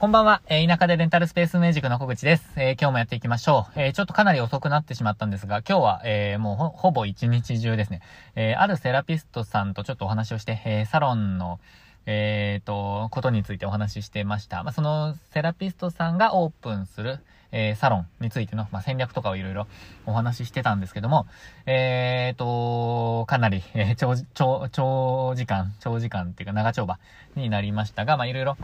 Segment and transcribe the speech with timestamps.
[0.00, 2.52] こんばんは、えー、田舎でレンタルスペースミュージックの小口です。
[2.54, 3.80] えー、今日もやっていきましょう。
[3.80, 8.00] えー、ちょっとかなり遅くなってしまったんですが、今日は、えー、もうほ、ほぼ一日中ですね、
[8.36, 11.58] え、あるセラピストさんとちょっとお話をして、え、サロンの、
[12.06, 14.62] えー、と、ことについてお話ししてました。
[14.62, 17.18] まあ、そのセラピストさんがオープンする、
[17.50, 19.66] え、サロンについての、まあ、戦略とかをいろいろ
[20.06, 21.26] お話ししてたんですけども、
[21.66, 27.00] えーと、かなり、え、長、長、長時間、長時間っていうか長丁場
[27.34, 28.56] になりましたが、ま、いろいろ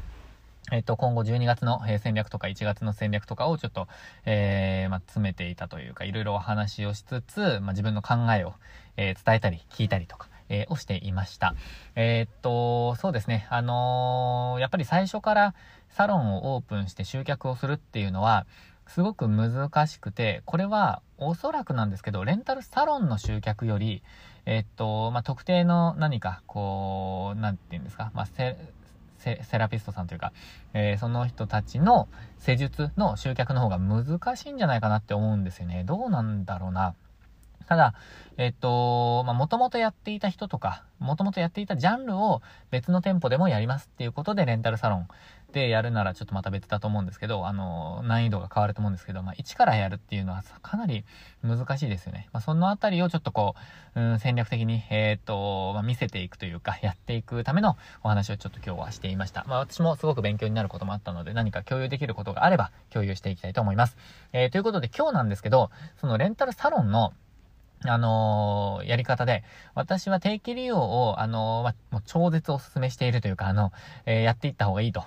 [0.73, 3.87] えっ、と、今後12月の戦略とか1月の戦略とかをちょっと、
[4.25, 8.55] えー、まあ、詰めていたというか、いろいろお話をしつつ、まあ、自分の考えを、
[8.97, 11.55] えー、伝えたり、聞いたりとか、えー、をしていました。
[11.97, 15.55] えっと、そうですね、あのやっぱり最初から
[15.91, 18.47] サロンをオープンして集客をするっていうのは、
[18.87, 24.03] すごく難しくて、これはおそらくなんですけど、レンタルサロンの集客より、
[24.47, 28.27] えっと、まあ、特定の何か、こう、なんて言うんですか、まあ、
[29.43, 30.33] セラピストさんというか、
[30.73, 35.85] えー、その人たちの施術の集客の方が難しいんじゃないかなって思うんですよね。
[35.85, 36.95] どうなんだろうな。
[37.67, 37.95] ただ、
[38.37, 45.09] えっと、まあ、もともとやっていた人とか、もともとやっていたジャンルを別の店舗でもやりますっていうことでレンタルサロン
[45.53, 51.05] でやるならちょっとまた別だと思うんですけど、あの、難易度が変わると思うんですけど、まあ、一からやるっていうのはかなり
[51.43, 52.29] 難しいですよね。
[52.33, 53.55] まあ、そのあたりをちょっとこ
[53.95, 59.45] う、うん、戦略的に、えっ、と、まあ、見せていくというか、やっていくためのお話をちょっと今日はしていました。
[59.47, 63.97] まあ、私もすごく勉強になることもあったので、何か共有できることがあれば共有していきたいと思います。
[64.33, 65.71] えー、ということで今日なんですけど、
[66.01, 67.13] そのレンタルサロンの
[67.87, 73.73] あのー、やり方で、私は定期利用を、あのー、ま、もう超絶お勧めしているというか、あの、
[74.07, 75.05] えー、やっていった方がいいと。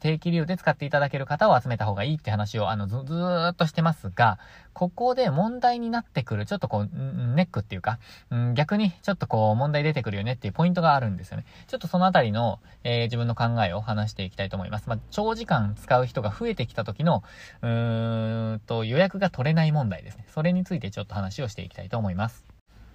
[0.00, 4.38] 定期利用で使っていただける方を集めた方がいいって話を、あの、ず、ずーっとしてますが、
[4.72, 6.88] ここで問題になってくる、ちょっとこう、
[7.34, 7.98] ネックっていうか、
[8.30, 11.44] うん、逆にちょっとこう、問題出てくるよねっていうポイントがあるんですよね。
[11.66, 14.88] ちょっとそのあたりの、えー、自分の考えを話していきたいと思います。
[14.88, 17.22] まあ、長時間使う人が増えてきた時の、
[17.62, 20.26] うーんと、予約が取れない問題ですね。
[20.28, 22.44] それについてちょっと話をしていきたいと思います。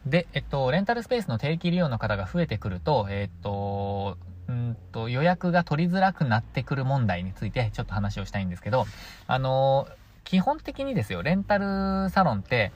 [0.05, 4.17] で、えっと、レンタルスペースの定期利用の方が増えてくると、えっと、
[4.51, 8.85] うんと、予約が取りづらくなってくる問題についてちょっと話をしたいんですけど、
[9.27, 9.87] あの、
[10.25, 12.71] 基本的にですよ、レンタルサロンって、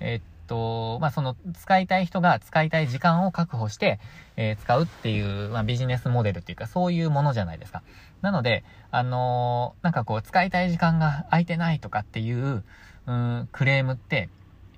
[0.00, 3.98] えっと、まあ、その、使いたい人が使いたい時間を確保して、
[4.36, 7.82] えー、使うっていう、まあ、ビジネスモデルっていうか、そういうものじゃないですか。
[8.22, 12.62] なので、あの、なんかこう、使いたい時間が空いてないとかっていう、
[13.06, 14.28] うん、クレームって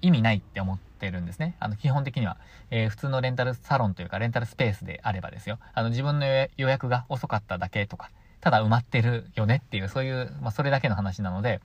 [0.00, 1.54] 意味ないって思って、ってるんですね。
[1.60, 2.36] あの、基本的には。
[2.70, 5.58] えー、普通のレンタルサロンというか、レンタルスペースであればですよ。
[5.72, 8.10] あの、自分の予約が遅かっただけとか、
[8.40, 11.60] ただ埋まってるよねっていう、そういう、まあ、それだけの話なので、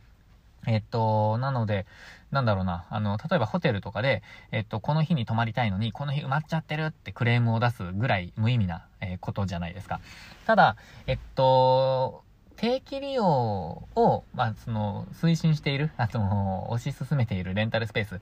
[0.66, 1.86] えっと、なので、
[2.32, 10.00] なんだろうな、あの、例えばホテルとかで、えっと、この日に泊まりたいのに、この日埋まっちゃってるってクレームを出すぐらい無意味な、えー、ことじゃないですか。
[10.46, 12.24] ただ、えっと、
[12.56, 18.22] 定期利用を、まあ、その、推進している、あの、推し進めているレンタルスペース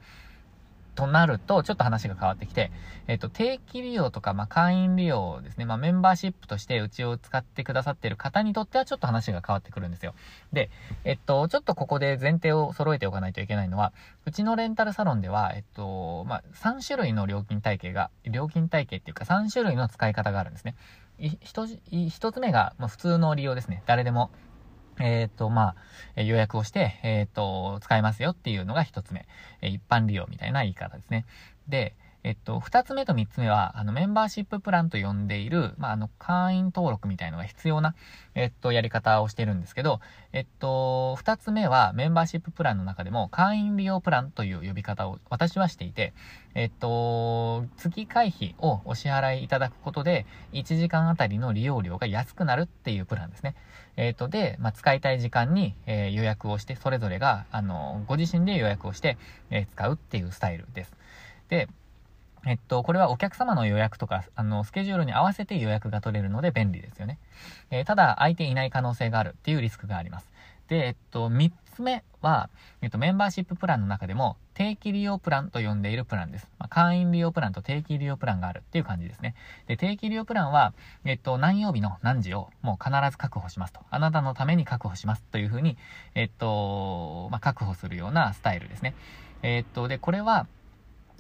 [0.95, 2.71] となると、ちょっと話が変わってきて、
[3.07, 5.65] えっ、と、定期利用とか、まあ、会員利用ですね。
[5.65, 10.13] まあ、メンバーシップとしてうちを使ってくださっている方にとっては、ちょっと話が変わってくるんですよ。
[10.53, 10.69] で、
[11.03, 13.93] えっと、ちょっとここで前提を揃えておかないといけないのは、
[14.25, 20.75] うちのレンタルサロンでは、えっと、まあ、3種類の料金体系が、料金体系っていうか3種類の使い方があるんですね。
[21.19, 23.83] 一つ目が、まあ、普通の利用ですね。
[23.85, 24.31] 誰でも
[24.99, 25.75] えっ、と、ま
[26.15, 29.27] あ、予約をして、えっ、ー、と、使えますよっていうのが一つ目。
[29.61, 31.25] 一般利用みたいな言い方ですね。
[31.67, 37.95] で、えっと、二つ目と三つ目は、あの、メンバーシッププランと呼んでいる、まあ、あの、会員登録みたいのが必要な、
[38.35, 46.13] えっと、やり方をしてるんですけど、えっと、二つ目は、メンバーシッププランの中でも、会員利用プランという呼び方を私はしていて、
[46.53, 53.55] えっと、月会費をお支払いいただくことで、1時間あたりの利用料が安くなるっていうプランですね。
[53.97, 59.17] えっと、で、まあ、使いたい時間に、えー、予約をして、それぞれが、あの、ご自身で予約をして、
[59.49, 60.93] えー、使うっていうスタイルです。
[61.49, 61.67] で、
[62.45, 67.19] えっと、これはお客様の予約とか、あの、スケジュールに合わせて予約が取れるので便利ですよね。
[67.69, 70.31] えー、ただ、空いていない可能性があるっていうリスクがあります。
[70.67, 72.49] で、えっと、3つ目は、
[72.81, 76.47] えっと、メンバーシッププランの中でも、定期利用プランと呼んでいるプランです。
[76.57, 79.35] まあ、会員利用プランと定期利用プランがあるっていう感じですね。
[79.67, 80.73] で、定期利用プランは、
[81.03, 83.81] えっと、何曜日の何時をもう必ず確保しますと。
[83.89, 85.77] あなたのために確保しますというふうに、
[86.15, 88.95] えっと、まあ、確保するようなスタイルですね。
[89.43, 90.47] えっと、で、これは、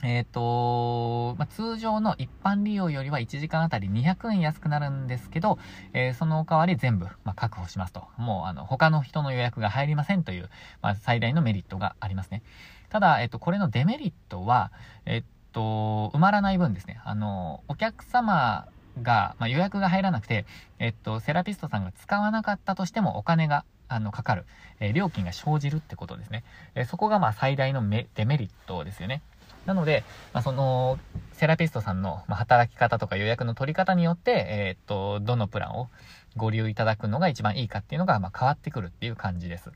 [0.03, 5.59] えっ、ー、と、まあ、通常の一般利用よりは1時間あたり200円安くなるんですけど、
[5.93, 8.03] えー、その代わり全部、まあ、確保しますと。
[8.17, 10.49] もう、あの、他の人の予約が入りませんという、
[10.81, 12.41] まあ、最大のメリットがありますね。
[12.89, 14.71] ただ、えっ、と、これのデメリットは、
[15.05, 15.23] えっ
[15.53, 16.99] と、埋まらない分ですね。
[17.05, 18.67] あの、お客様
[19.01, 20.45] が、まあ、予約が入らなくて、
[20.79, 24.45] えっと、セラピストさんが使わなかったとしてもお金が、あの、かかる、
[24.79, 26.43] えー、料金が生じるってことですね。
[26.75, 29.21] えー、そこがまあ最大のデメリットですよね。
[29.65, 30.03] なので、
[30.33, 30.99] まあ、その、
[31.33, 35.89] セラピストさんの働き方とか予約の取り方によって、えー、っと、どのプランを
[36.35, 39.71] ご利用いただくのが一番いいかっていうのが、まあ、変わってくるっていう感じです。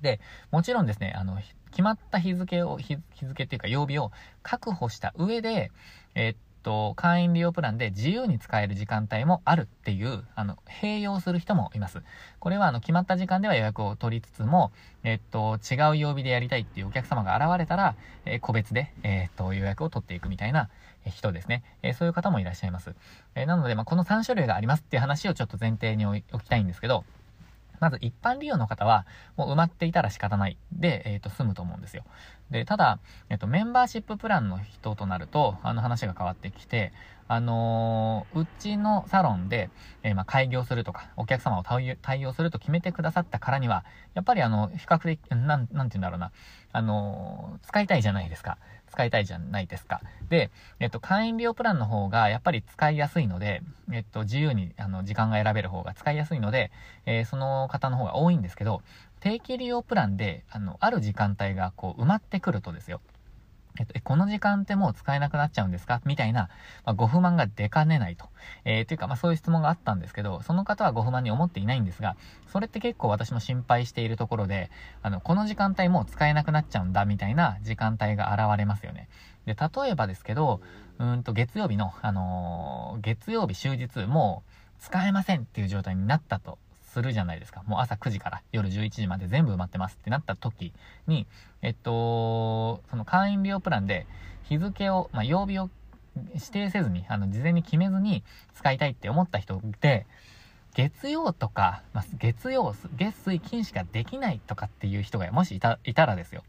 [0.00, 0.20] で、
[0.50, 1.38] もちろんですね、あの、
[1.70, 4.12] 決まった日付を、日付っていうか曜日を
[4.42, 5.70] 確保した上で、
[6.14, 12.02] えー、っと、会員利用プランで自由に使える時間帯もあるっていう、あの、併用する人もいます。
[12.40, 14.72] これは、あの、決まった時間では予約を取りつつも、
[15.04, 17.94] えっと、違う曜日でやりたいっていうお客様が現れたら、
[18.24, 20.70] えー、個別で、えー、っと、予約を取っていくみたいな
[21.04, 21.62] 人ですね。
[21.82, 22.94] えー、そういう方もいらっしゃいます。
[23.34, 27.04] えなので、まあ、この3種類がありますっていう話をちょっと前提に置きたいんですけど、
[27.84, 29.04] まず一般利用の方は、
[29.36, 32.04] もう埋まっていたら仕方ないで、えっ、ー、と、済むと思うんですよ。
[32.50, 32.98] で、ただ、
[33.28, 36.92] えっ、ー、と、メンバーシッププランの人となると、あの話が変わってきて、
[37.28, 39.68] あのー、うちのサロンで、
[40.02, 43.84] えー、まあ、開業するとか、お客様を対応すると決めてくださったからには、
[44.14, 46.32] やっぱりあの、比較的、なん、なんて言うんだろうな、
[46.72, 48.56] あのー、使いたいじゃないですか。
[48.94, 50.00] 使いたいじゃないですか。
[50.28, 53.60] で、えっと、会員利用プランの方がやっぱり使いやすいので、
[53.92, 56.70] えっと、自由にあの時間が選べる方が使いやすいので、
[57.04, 58.82] えー、その方の方が多いんですけど、
[59.18, 63.00] 定期利用プランで、あの、ある時間帯がこう埋まってくるとですよ。
[63.78, 66.00] えっと、この時間ってもう使えなくなっちゃうんですか？
[66.04, 66.48] みたいな、
[66.84, 68.26] まあ、ご不満が出かねないと。
[68.64, 72.16] えー、というか、まあ、そういう質問があったんですけど、その方はご不満に思っていないんですが、
[72.52, 74.70] それって結構私も心配しているところで、
[75.02, 79.08] あの、この時間帯もう使えなくなっちゃうんだ、みたいな時間帯が現れますよね。
[79.46, 80.60] で、例えばですけど、
[80.98, 86.58] うんと、月曜日の、あのー、月曜日終日、もう使えませんっていう状態になったと
[86.94, 87.64] するじゃないですか。
[87.66, 90.72] もう朝9時から夜11時まで全部埋まってますってなった時
[91.08, 91.26] に、
[91.60, 94.06] えっと、の会員利用プランで
[94.44, 95.70] 日付を、まあ、曜日を
[96.34, 98.24] 指定せずに、あの、事前に決めずに
[98.54, 100.06] 使いたいって思った人で、
[100.74, 106.42] 月曜とか、まあ、月曜、月水金しかできないとかっていう人がもしいた、いたらですよ。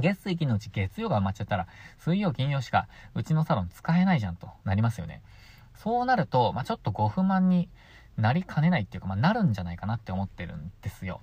[0.00, 5.22] 月水金のうち月曜が埋まっちゃったら、水曜金曜しかうちのサロン使えないじゃんとなりますよね。
[5.76, 7.68] そうなると、まあ、ちょっとご不満に
[8.16, 11.20] なりかねないっていうか、まあ、なるんじゃないかなって思ってるんですよ。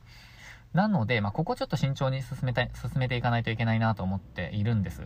[0.73, 5.01] なので、まあ、ここちょっと慎重に進めたい、進めていかないといけないなと思っているんです。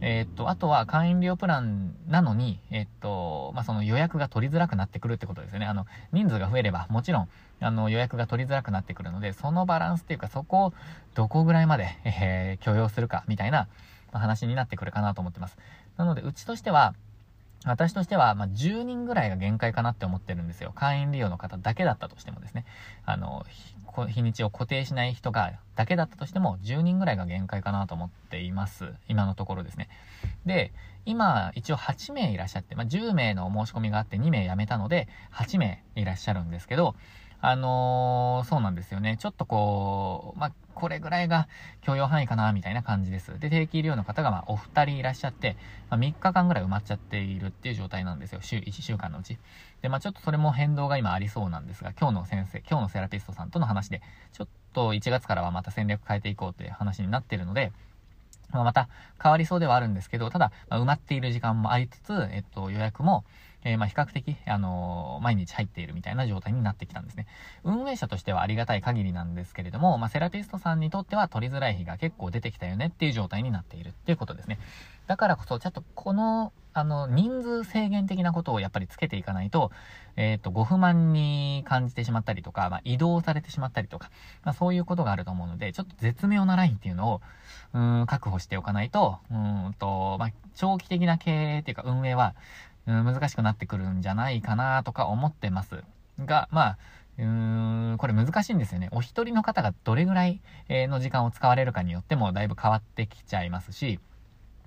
[0.00, 5.66] えー、っと、あとは会員利用プランなのに、えー、っと、まあ、その予約が取りづらくなってくるってことですよね。
[5.66, 7.28] あの、人数が増えれば、もちろん、
[7.60, 10.74] あの、予約が取りづらくなってくるので、そのバランスっていうか、そこを
[11.14, 13.68] どこぐらいまで、えー、許容するか、みたいな
[14.12, 15.56] 話になってくるかなと思ってます。
[15.96, 16.94] なので、うちとしては、
[17.64, 20.72] 私としては、まあ、10人ぐらいが限界かなって思ってるんですよ。
[20.74, 22.64] 会員利用の方だけだったとしてもですね。
[23.04, 23.44] あの、
[24.08, 28.92] 日にちを固定しない人が、だけだったとしても、10人ぐらいが限界かなと思っています。
[29.08, 29.88] 今のところですね。
[30.44, 30.72] で、
[31.06, 36.94] 今、一応8名いらっしゃって、まあ、10名の申し込みがあって2名辞めたので、8名いらっしゃるんですけど、
[37.48, 39.18] あのー、そうなんですよね。
[39.20, 41.46] ちょっとこう、まあ、これぐらいが
[41.80, 43.38] 許容範囲かな、みたいな感じです。
[43.38, 45.56] で、定期医療の方が、ま、お二人いらっしゃって、
[45.88, 48.40] まあ、3日間ぐらい埋まっちゃっているっていう状態なんですよ。
[48.42, 49.38] 週、1週間のうち。
[49.80, 54.02] で、まあ、ちょっとそれも変動が今ありそうなんですが、今日の先生、今日のセラピストさんとの話で、
[54.32, 57.70] ちょっと1月からはまた戦略変えていこうという話になってるので、
[58.50, 58.88] まあ、また
[59.22, 63.24] 変わりそうではあるんですけど、ただ、ま、埋まっている時間もありつつ、えっと、予約も、
[63.66, 67.26] えー、ま、比較的、あのー、毎日入っているみたいな状態になってきたんですね。
[67.64, 74.60] 運営者としてはありがたい限りなんですけれども、まあ、セラピストさんにとっては取りづらい日が結構出てきたよねっていう状態になっているっていうことですね。
[75.08, 79.72] だからこそ、ちょっとこの、あの、人数制限的なことをやっぱりつけていかないと、
[80.16, 84.10] えっ、ー、と、ご不満に感じてしまったりとか、まあ、移動されてしまったりとか、
[84.44, 87.20] まあ、そういうことがあると思うので、ちょっと絶妙なラインっていうのを、
[87.72, 92.34] うん、確保しておかないと、うんと、まあ、長期的な経営っていうか運営は、
[92.86, 95.82] 難しくなってくるんじゃないかなとか思ってます。
[96.24, 96.78] が、まあ、
[97.18, 98.88] うーん、これ難しいんですよね。
[98.92, 103.98] お一人の方がどれぐらいの時間を使われるかによってもだいぶ変わってきちゃいますし、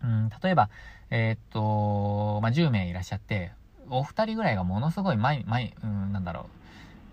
[0.04, 0.70] うん、例えば、
[1.12, 3.52] えー、っと、まあ、10名いらっしゃって、
[3.90, 6.46] お二人ぐらいがものすごい毎、毎、うん、なんだろう、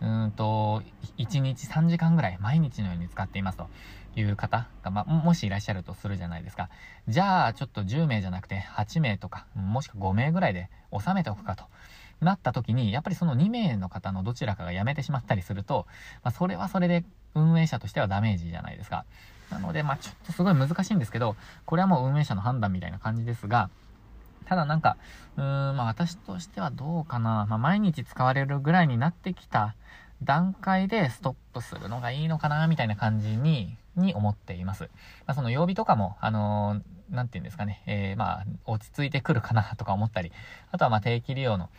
[0.00, 0.82] うんと、
[1.18, 3.68] 1日3時間ぐらい毎日のように使っていますと。
[4.20, 6.70] いう方が、まあ、もしいらっしゃるとするじゃないですか。
[7.06, 11.64] じゃあ、ちょっと10名じゃなくて8名とか、もしくは5名ぐらいで収めておくかと。
[12.20, 15.86] なった時に、やっぱりその2名の方のどちらかが辞めてしまったりすると、
[16.24, 19.04] まあ、それはそれで運営者としてはダメージじゃないですか。
[19.50, 21.36] なので、まあ、ちょっとすごい難しいんですけど、
[21.66, 23.68] これはもう運営者の判断みたいな感じですが、
[24.46, 24.96] ただなんか、
[25.36, 27.46] うーん、まあ私としてはどうかな。
[27.48, 29.74] まあ毎日使われるぐらいになってきた
[30.22, 34.84] 段階でストップするのがいいのかな、みたいな感じにに思っています。
[35.26, 40.32] まあ、その曜日とかも、あのー、なんて言うんですかね、えー、まあ、落ち着いてくるかなとか思ったり、
[40.70, 41.70] あとはまあ定期利用の、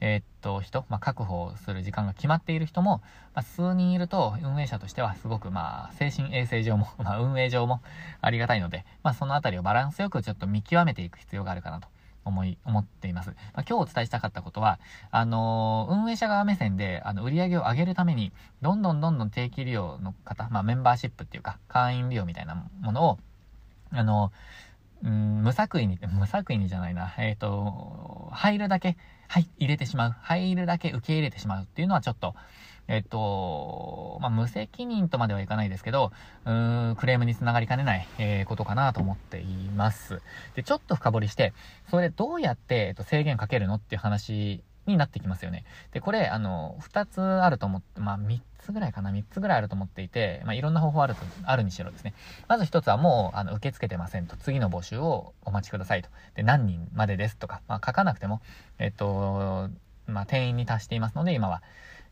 [0.00, 3.02] えー、っと、人、まあ、確保する時間が決まっている人も、
[3.34, 7.80] まあ、数人いると、運営者としてはすごく、まあ、精神衛生上も、 まあ、運営上も
[8.20, 11.88] ありがたいので、まあ、そのあたりをバランスよくちょっと見極めていく必要があるかなと。
[12.26, 13.30] 思い、思っています。
[13.30, 14.78] まあ、今日お伝えしたかったことは、
[15.10, 23.18] あのー、運営者側目線で、あの、売り上げを上げるために、どんどんどんどん定期利用の方、まあ、メンバーシップっていうか、会員利用みたいなものを、
[23.92, 28.96] あのー、ん、無作為に、無作為にじゃないな、えっ、ー、と、入るだけ、
[29.28, 30.16] はい、入れてしまう。
[30.20, 32.34] 入るだけ受け入れてしまうっていうのはちょっと、
[32.88, 36.12] えっと、まあ、無責任とまではいかないですけど、
[36.44, 40.20] うーん、クレームにつながりかねない、えー、ことかなと思っています。
[40.54, 41.52] で、ちょっと深掘りして、
[41.90, 45.64] それどうやって、えっと、制限かけるのっていう話になってきますよね。
[45.92, 52.14] で、これ、あの、二つあると思って、まあ、三つぐらいかな、三つぐらいあると思っていて、まあ、いろんな方法あると、あるにしろですね。
[52.46, 54.36] まず一つはもう、あの、受け付けてませんと。
[54.36, 56.08] 次の募集をお待ちくださいと。
[56.34, 58.40] で、何人までですとか、まあ、書かなくても、
[58.78, 59.70] えっと、
[60.06, 61.62] まあ、定員に達していますので、今は。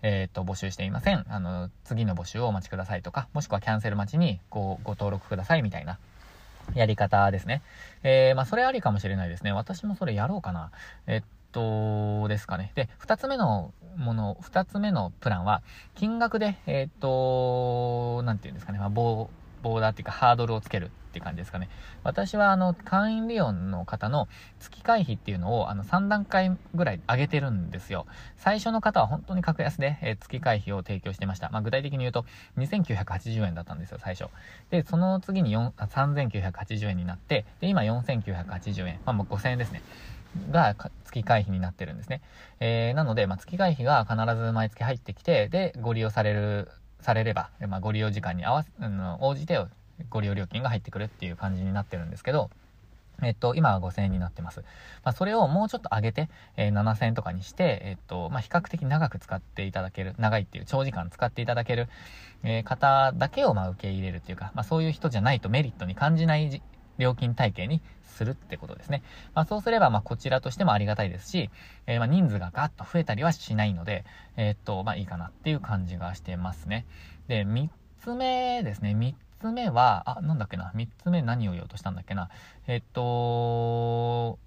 [0.03, 1.25] えっ、と、募集していません。
[1.29, 5.99] あの、次の募集をお待ちくださいとか、もしくはキャンセル待ちにご、ご登録くださいみたいな
[6.75, 7.63] やり方ですね。
[8.03, 9.53] えー、まあ、それありかもしれないですね。
[9.53, 10.71] 私もそれやろうかな。
[11.07, 11.23] えっ
[11.53, 12.73] と、ですかね。
[12.75, 15.63] で、二つ目のもの、二つ目のプランは、
[15.95, 18.91] 金額で、えっと、なんていうんですかね、まあ、
[19.65, 21.71] ボーダーっていうかハードルをつけるっていう感じですかね。
[22.03, 24.29] 私はあの、会員利用の方の
[24.61, 28.07] 月会費っていうのをあの3段階ぐらい上げてるんですよ。
[28.37, 31.49] 最初の方は本当に格安で、えー、月会費を提供してました。
[31.51, 32.27] まあ、具体的に言うと
[32.59, 34.29] 2980円だったんですよ、最初。
[34.71, 39.01] で、その次に3980円になって、で、今4980円。
[39.07, 39.83] まあ、もう5000円ですね。
[40.51, 42.21] が月会費になってるんですね。
[42.61, 46.69] えー、なので、まあ、月会費が必ず毎月入ってきて、で、ご利用される
[47.05, 49.59] されれば、まあ、ご利用時間に合わせ、うん、応じて
[50.09, 52.51] ご利用料金が入ってくるっていう感じになってるんですけど、
[53.23, 54.61] えっと、今は5000円になってます。
[55.05, 61.89] まあ、それをもうちょっと上げて、えー、7000円とかにして、えっと、まあ、比較的長く使っていただける、長いっていう長時間使っていただける、
[62.43, 66.63] えー、方だけを、ま、受け入れるっていうか、まあ、そういう人じゃないとメリットに感じない
[66.97, 67.83] 料金体系に
[68.15, 69.03] するってことですね。
[69.35, 71.51] まあ、そうすれば、まこちらとしてもありがたいですし、
[71.87, 74.05] えー、ま人数がガッと増えたりはしないので、
[74.37, 76.87] えー、っと、まあ、いいかなっていう感じがしてますね。
[77.29, 77.69] で、3
[78.01, 78.95] つ目ですね。
[78.97, 80.73] 3つ目は、あ、なんだっけな。
[80.75, 82.31] 3つ目何を言おうとしたんだっけな。
[82.67, 84.39] えっと、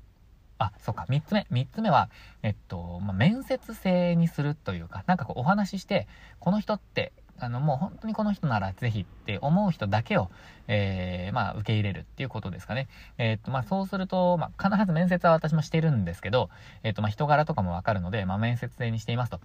[0.60, 1.46] あ、そっか、3つ目。
[1.52, 2.10] 3つ目は、
[2.42, 6.08] えっと、まあ、面接制にするというか、なんかこうお話しして、
[6.40, 10.30] この人ってあの、もう本当にこの人ならぜひって思う人だけを、
[10.68, 12.88] えー、まあ、受け入れるっていうことですかね。
[13.18, 16.50] えー、っと、まあ、そうすると、まあ、必ず面接は私もしてるんですけど、
[16.84, 19.40] えー、っと、まあ、人柄とかもわかるので、まあ、面接制にしていますと。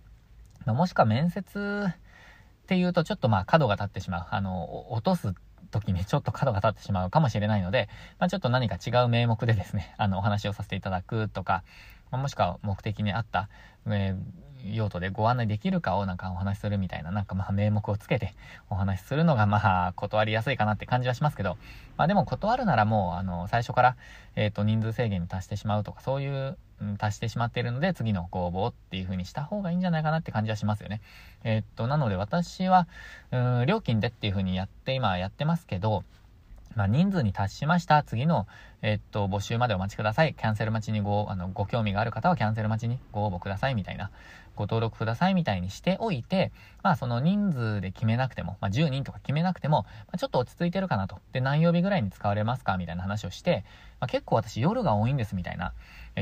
[0.65, 4.27] まあ、もしくは面接っていうと、ちょっとまあ、角が立ってしまう。
[4.31, 5.35] あの、落とす
[5.71, 11.63] 時に ちょっと角が立ってしまうかもしれないので、まあ、ちょっと何か違う名目でですね、あの、お話をさせていただくとか、
[12.11, 13.49] ま、もしくは目的に合った、
[13.87, 18.35] えー用途でご案内できるかをなんかお話しするみたいな、なんかまあ名目をつけて
[18.71, 21.57] お話しするのがまあ断りやすいかなって感じはしますけど、
[21.97, 23.97] まあでも断るならもうあの最初から
[24.37, 26.57] えっ、と人数制限に達してしまうとかそういう、
[26.99, 31.01] 達してしまっているので次のご応募っていう風にした方がいいんじゃないかなって感じはしますよね。
[31.45, 32.89] えっ、と、なので私は、
[33.67, 36.03] 料金でっていう風にやって今やってますけど、
[36.75, 38.03] まあ、人数に達しました。
[38.03, 38.47] 次の、
[38.81, 40.35] えっと、募集までお待ちください。
[40.35, 44.11] キャンセル待ちにご、あの、ご興味がある方はキャンセル待ちにご応募くださいみたいな、
[44.57, 51.19] ご登録くださいみたいにしておいて、まあ、その人数で決めなくても、まあ、10人とか決めなくても、まあ、ちょっと落ち着いてるかなと。
[51.33, 52.77] で、何曜日ぐらいに使われますか？
[52.77, 53.65] みたいな話をして、
[54.01, 55.73] まあ、結構私夜が多いんですみたいな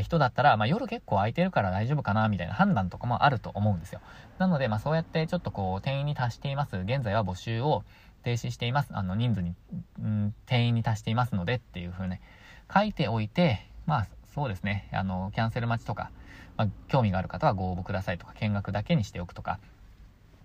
[0.02, 2.28] 人だったら、まあ、夜結構空いてるから大丈夫かな？
[2.28, 4.00] みたいな判断とかもあると思うんですよ。
[4.38, 6.76] なので、まあ、そうやってちょっとこう、定員に達しています。
[6.76, 7.84] 現在は募集を、
[8.22, 8.90] 停止しています。
[8.92, 9.54] あの、人数に、
[9.98, 12.20] うん、定員に達していますのでっていう風ね、
[12.70, 16.10] 書いておいて、まあ、そうですね、あの、キャンセル待ちとか、
[16.60, 19.58] まあ、興味がある方はご応募くださいとか、見学だけにしておくとか、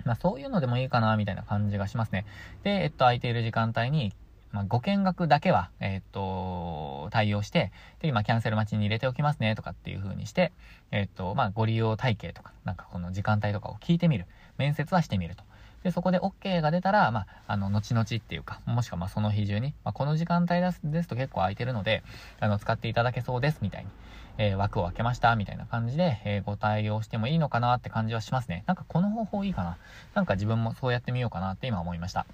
[0.05, 2.25] まあ、そういうのでもいいかな、みたいな感じがしますね。
[2.63, 4.13] で、えっと、空いている時間帯に、
[4.53, 10.53] まあ、ご見学だけは、えっと、対応して、で、今、キャンセル待ちに入れておきますね、とかっていう風にして、
[10.91, 14.25] えっと、まあ、ご利用体系とか、なんかこの時間帯とかを聞いてみる。
[14.57, 15.43] 面接はしてみると。
[15.85, 22.01] で、そこで OK が出たら、まあ、あの、後々っていうか、もしくはまその日中に、まあ、この時間帯ですと結構空いてるので、
[22.39, 23.89] あの、使っていただけそうです、みたいに、
[24.39, 28.63] えー、枠を開けました、みたいな感じで、えー、ご対応してもいいのかなって感じはしますね。
[28.65, 29.77] なんかこの方法いいかな。
[30.15, 32.25] なんか自分もそうやってみようかなって今思いました。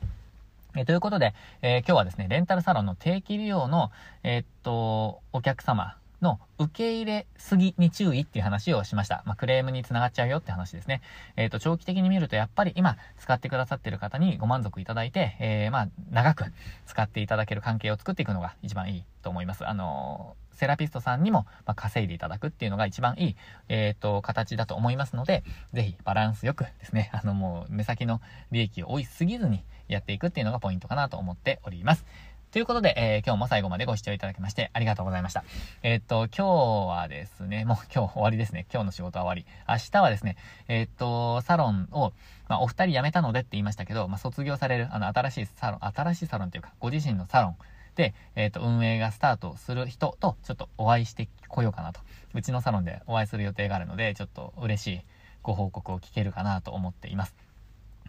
[0.77, 3.91] え、ということで、え今日はですね、レンタルサロンの定期利用の、
[4.24, 9.23] えっと、お客様の受け入れすぎに注意っていう話をしました。
[9.25, 11.01] まあ、クレームにつながっちゃうよって話ですね。
[11.35, 16.45] えっ、ー、と、長期的に見るとやっぱり今使ってくださってる方にご満足いただいて、えー、まあ、長く
[16.85, 19.67] 使っていただける関係を作っていくのが一番いいと思います。
[19.67, 23.35] あのセラピストさんにも、まあ、稼いでいただくっていうのが一番いい、
[23.67, 32.05] えっ、ー、と、形だと思いますので、ぜひバランスよくですね、あのもう目先の利益を追いすぎずにやっていくっていうのがポイントかなと思っております。
[32.51, 35.46] ということで、えー、今日も最後までご視聴いただきましてありがとうございました。
[35.84, 38.65] えー、っと、今日はですね、もう今日終わりですね。
[38.70, 39.46] 今日の仕事は終わり。
[39.70, 40.36] 明日はですね、
[40.67, 42.12] えー、っと、サロンを、
[42.50, 47.55] まあ、お二人辞めたのでって言いましたけど、まあ、卒業される、あの、新しいサロン、新しいサロンというか、ご自身のサロン
[47.96, 52.01] で、えっと、運営がスタートする人と、ちょっとお会いしてこようかなと。
[52.34, 55.01] うちのサロンでお会いする予定があるので、ちょっと嬉しい
[55.41, 57.50] ご報告を聞けるかなと思っています。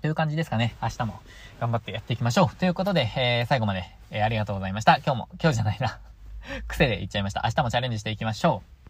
[0.03, 0.75] という感じですかね。
[0.83, 1.21] 明日も
[1.61, 2.57] 頑張ってやっていきましょう。
[2.57, 4.97] ということで、えー、最後まで、えー、ありがとうございました。
[4.97, 6.01] 今日も、今日じゃないな。
[6.67, 7.43] 癖で言っちゃいました。
[7.45, 8.82] 明日もチャレンジしていきましょう。